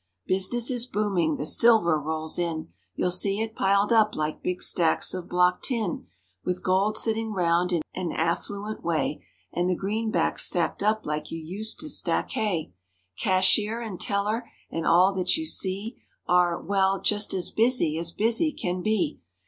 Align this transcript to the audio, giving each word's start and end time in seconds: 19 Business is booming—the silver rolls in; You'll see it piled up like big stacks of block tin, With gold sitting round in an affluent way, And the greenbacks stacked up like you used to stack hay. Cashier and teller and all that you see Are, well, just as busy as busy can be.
19 0.27 0.35
Business 0.37 0.71
is 0.71 0.85
booming—the 0.87 1.45
silver 1.45 1.99
rolls 1.99 2.39
in; 2.39 2.69
You'll 2.95 3.11
see 3.11 3.39
it 3.39 3.55
piled 3.55 3.93
up 3.93 4.15
like 4.15 4.41
big 4.41 4.63
stacks 4.63 5.13
of 5.13 5.29
block 5.29 5.61
tin, 5.61 6.07
With 6.43 6.63
gold 6.63 6.97
sitting 6.97 7.33
round 7.33 7.71
in 7.71 7.83
an 7.93 8.11
affluent 8.11 8.83
way, 8.83 9.23
And 9.53 9.69
the 9.69 9.75
greenbacks 9.77 10.39
stacked 10.43 10.81
up 10.81 11.05
like 11.05 11.29
you 11.29 11.37
used 11.37 11.79
to 11.81 11.87
stack 11.89 12.31
hay. 12.31 12.73
Cashier 13.19 13.79
and 13.79 14.01
teller 14.01 14.49
and 14.71 14.87
all 14.87 15.13
that 15.13 15.37
you 15.37 15.45
see 15.45 16.01
Are, 16.27 16.59
well, 16.59 16.99
just 16.99 17.31
as 17.35 17.51
busy 17.51 17.99
as 17.99 18.09
busy 18.11 18.51
can 18.51 18.81
be. 18.81 19.19